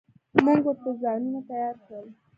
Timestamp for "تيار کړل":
1.49-2.07